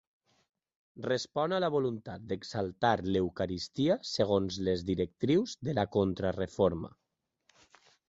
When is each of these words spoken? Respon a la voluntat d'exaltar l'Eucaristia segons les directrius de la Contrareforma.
Respon 1.07 1.53
a 1.57 1.59
la 1.63 1.69
voluntat 1.75 2.25
d'exaltar 2.31 2.95
l'Eucaristia 3.11 4.01
segons 4.15 4.61
les 4.71 4.85
directrius 4.91 5.57
de 5.71 5.81
la 5.81 5.89
Contrareforma. 6.01 6.95